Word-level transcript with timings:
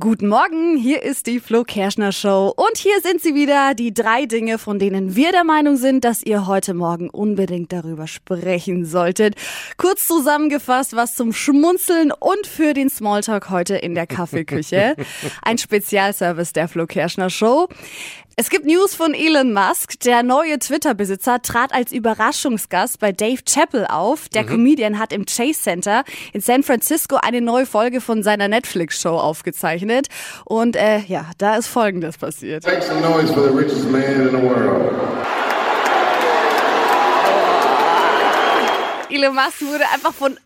Guten 0.00 0.28
Morgen, 0.28 0.78
hier 0.78 1.02
ist 1.02 1.26
die 1.26 1.38
Flo 1.38 1.64
Kerschner 1.64 2.12
Show 2.12 2.50
und 2.56 2.78
hier 2.78 2.98
sind 3.02 3.20
sie 3.20 3.34
wieder, 3.34 3.74
die 3.74 3.92
drei 3.92 4.24
Dinge, 4.24 4.56
von 4.56 4.78
denen 4.78 5.16
wir 5.16 5.32
der 5.32 5.44
Meinung 5.44 5.76
sind, 5.76 6.02
dass 6.06 6.22
ihr 6.22 6.46
heute 6.46 6.72
Morgen 6.72 7.10
unbedingt 7.10 7.74
darüber 7.74 8.06
sprechen 8.06 8.86
solltet. 8.86 9.34
Kurz 9.76 10.06
zusammengefasst, 10.06 10.96
was 10.96 11.14
zum 11.14 11.34
Schmunzeln 11.34 12.10
und 12.10 12.46
für 12.46 12.72
den 12.72 12.88
Smalltalk 12.88 13.50
heute 13.50 13.76
in 13.76 13.94
der 13.94 14.06
Kaffeeküche. 14.06 14.96
Ein 15.42 15.58
Spezialservice 15.58 16.54
der 16.54 16.68
Flo 16.68 16.86
Kerschner 16.86 17.28
Show. 17.28 17.68
Es 18.34 18.48
gibt 18.48 18.64
News 18.64 18.94
von 18.94 19.12
Elon 19.12 19.52
Musk. 19.52 20.00
Der 20.00 20.22
neue 20.22 20.58
Twitter-Besitzer 20.58 21.42
trat 21.42 21.74
als 21.74 21.92
Überraschungsgast 21.92 22.98
bei 22.98 23.12
Dave 23.12 23.42
Chappelle 23.46 23.90
auf. 23.92 24.30
Der 24.30 24.44
mhm. 24.44 24.48
Comedian 24.48 24.98
hat 24.98 25.12
im 25.12 25.26
Chase 25.26 25.60
Center 25.60 26.02
in 26.32 26.40
San 26.40 26.62
Francisco 26.62 27.16
eine 27.16 27.42
neue 27.42 27.66
Folge 27.66 28.00
von 28.00 28.22
seiner 28.22 28.48
Netflix-Show 28.48 29.18
aufgezeichnet. 29.18 30.08
Und 30.46 30.76
äh, 30.76 31.00
ja, 31.00 31.26
da 31.36 31.56
ist 31.56 31.66
Folgendes 31.66 32.16
passiert. 32.16 32.64
Make 32.64 32.80
some 32.80 33.02
noise 33.02 33.32
for 33.34 33.42
the 33.42 33.54
richest 33.54 33.90
man 33.90 34.02
in 34.02 34.30
the 34.30 34.42
world. 34.42 34.92
Elon 39.12 39.34
Musk 39.34 39.62
wurde 39.62 39.84
einfach 39.92 40.14
von 40.14 40.38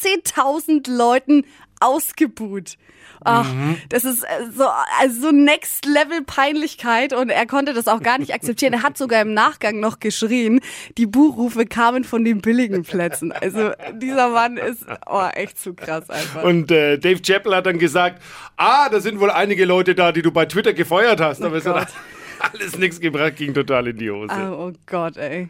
18.000 0.00 0.90
Leuten 0.90 1.44
ausgebuht. 1.80 2.76
Ach, 3.24 3.50
mhm. 3.50 3.78
das 3.88 4.04
ist 4.04 4.22
äh, 4.22 4.50
so, 4.54 4.64
also 5.00 5.20
so 5.20 5.32
Next 5.32 5.86
Level 5.86 6.22
Peinlichkeit 6.22 7.14
und 7.14 7.30
er 7.30 7.46
konnte 7.46 7.72
das 7.72 7.88
auch 7.88 8.02
gar 8.02 8.18
nicht 8.18 8.34
akzeptieren. 8.34 8.74
Er 8.74 8.82
hat 8.82 8.98
sogar 8.98 9.22
im 9.22 9.32
Nachgang 9.32 9.80
noch 9.80 9.98
geschrien, 9.98 10.60
die 10.98 11.06
Buchrufe 11.06 11.64
kamen 11.64 12.04
von 12.04 12.24
den 12.24 12.40
billigen 12.42 12.82
Plätzen. 12.82 13.32
Also 13.32 13.72
dieser 13.94 14.28
Mann 14.28 14.58
ist 14.58 14.84
oh, 15.06 15.26
echt 15.32 15.58
zu 15.58 15.74
krass 15.74 16.10
einfach. 16.10 16.42
Und 16.42 16.70
äh, 16.70 16.98
Dave 16.98 17.22
Chappell 17.22 17.54
hat 17.54 17.66
dann 17.66 17.78
gesagt, 17.78 18.22
ah, 18.56 18.88
da 18.90 19.00
sind 19.00 19.20
wohl 19.20 19.30
einige 19.30 19.64
Leute 19.64 19.94
da, 19.94 20.12
die 20.12 20.22
du 20.22 20.30
bei 20.30 20.44
Twitter 20.44 20.74
gefeuert 20.74 21.20
hast. 21.20 21.40
Oh 21.40 21.46
Aber 21.46 21.56
es 21.56 21.66
hat 21.66 21.88
alles 22.38 22.76
nichts 22.78 23.00
gebracht, 23.00 23.36
ging 23.36 23.54
total 23.54 23.88
in 23.88 23.96
die 23.96 24.10
Hose. 24.10 24.34
Oh, 24.34 24.68
oh 24.68 24.72
Gott, 24.86 25.16
ey. 25.16 25.48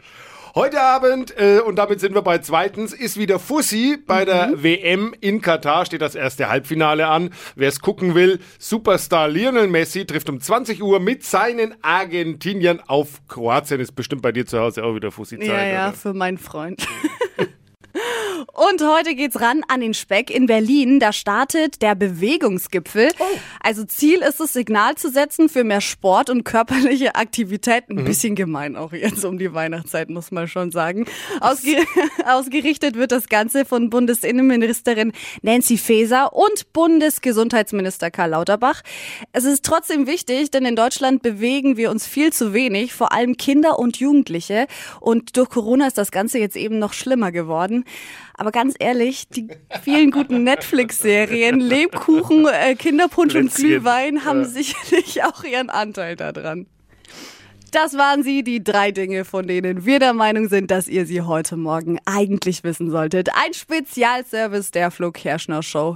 Heute 0.57 0.81
Abend, 0.81 1.37
äh, 1.37 1.59
und 1.59 1.75
damit 1.75 1.99
sind 1.99 2.15
wir 2.15 2.21
bei 2.21 2.37
zweitens, 2.37 2.93
ist 2.93 3.17
wieder 3.17 3.39
Fussi 3.39 3.97
bei 3.97 4.21
mhm. 4.21 4.25
der 4.25 4.63
WM 4.63 5.13
in 5.19 5.41
Katar, 5.41 5.85
steht 5.85 5.99
das 5.99 6.15
erste 6.15 6.47
Halbfinale 6.47 7.07
an. 7.07 7.31
Wer 7.57 7.67
es 7.67 7.81
gucken 7.81 8.15
will, 8.15 8.39
Superstar 8.57 9.27
Lionel 9.27 9.67
Messi 9.67 10.05
trifft 10.05 10.29
um 10.29 10.39
20 10.39 10.81
Uhr 10.81 11.01
mit 11.01 11.25
seinen 11.25 11.75
Argentiniern 11.81 12.79
auf 12.87 13.27
Kroatien. 13.27 13.81
Ist 13.81 13.97
bestimmt 13.97 14.21
bei 14.21 14.31
dir 14.31 14.45
zu 14.45 14.57
Hause 14.57 14.85
auch 14.85 14.95
wieder 14.95 15.11
Fussi-Zeit. 15.11 15.45
Ja, 15.45 15.65
ja, 15.65 15.87
oder? 15.89 15.97
für 15.97 16.13
meinen 16.13 16.37
Freund. 16.37 16.87
Und 18.55 18.81
heute 18.81 19.15
geht's 19.15 19.41
ran 19.41 19.63
an 19.67 19.81
den 19.81 19.93
Speck 19.93 20.29
in 20.29 20.45
Berlin. 20.45 21.01
Da 21.01 21.11
startet 21.11 21.81
der 21.81 21.93
Bewegungsgipfel. 21.93 23.09
Oh. 23.19 23.23
Also 23.59 23.83
Ziel 23.83 24.19
ist 24.19 24.39
es, 24.39 24.53
Signal 24.53 24.95
zu 24.95 25.09
setzen 25.09 25.49
für 25.49 25.65
mehr 25.65 25.81
Sport 25.81 26.29
und 26.29 26.45
körperliche 26.45 27.15
Aktivität. 27.15 27.89
Ein 27.89 27.97
mhm. 27.97 28.05
bisschen 28.05 28.33
gemein 28.33 28.77
auch 28.77 28.93
jetzt 28.93 29.25
um 29.25 29.37
die 29.37 29.53
Weihnachtszeit, 29.53 30.09
muss 30.09 30.31
man 30.31 30.47
schon 30.47 30.71
sagen. 30.71 31.05
Ausge 31.41 31.75
ausgerichtet 32.25 32.95
wird 32.95 33.11
das 33.11 33.27
Ganze 33.27 33.65
von 33.65 33.89
Bundesinnenministerin 33.89 35.11
Nancy 35.41 35.77
Faeser 35.77 36.31
und 36.31 36.71
Bundesgesundheitsminister 36.71 38.09
Karl 38.09 38.29
Lauterbach. 38.29 38.83
Es 39.33 39.43
ist 39.43 39.65
trotzdem 39.65 40.07
wichtig, 40.07 40.49
denn 40.49 40.63
in 40.63 40.77
Deutschland 40.77 41.21
bewegen 41.21 41.75
wir 41.75 41.91
uns 41.91 42.07
viel 42.07 42.31
zu 42.31 42.53
wenig, 42.53 42.93
vor 42.93 43.11
allem 43.11 43.35
Kinder 43.35 43.79
und 43.79 43.97
Jugendliche. 43.97 44.67
Und 45.01 45.35
durch 45.35 45.49
Corona 45.49 45.87
ist 45.87 45.97
das 45.97 46.11
Ganze 46.11 46.39
jetzt 46.39 46.55
eben 46.55 46.79
noch 46.79 46.93
schlimmer 46.93 47.33
geworden. 47.33 47.83
Aber 48.37 48.44
ganz 48.51 48.75
ehrlich, 48.79 49.27
die 49.29 49.47
vielen 49.83 50.11
guten 50.11 50.43
Netflix-Serien, 50.43 51.59
Lebkuchen, 51.59 52.47
äh, 52.47 52.75
Kinderpunsch 52.75 53.35
und 53.35 53.53
Glühwein 53.53 54.25
haben 54.25 54.41
ja. 54.41 54.45
sicherlich 54.45 55.23
auch 55.23 55.43
ihren 55.43 55.69
Anteil 55.69 56.15
daran. 56.15 56.67
Das 57.75 57.97
waren 57.97 58.23
sie, 58.23 58.41
die 58.41 58.63
drei 58.63 58.91
Dinge, 58.91 59.25
von 59.25 59.47
denen 59.47 59.85
wir 59.85 59.99
der 59.99 60.13
Meinung 60.13 60.47
sind, 60.47 60.71
dass 60.71 60.87
ihr 60.87 61.05
sie 61.05 61.21
heute 61.21 61.57
Morgen 61.57 61.99
eigentlich 62.05 62.63
wissen 62.63 62.89
solltet. 62.89 63.27
Ein 63.35 63.53
Spezialservice 63.53 64.71
der 64.71 64.91
Flo 64.91 65.11
Kerschner 65.11 65.61
Show. 65.61 65.93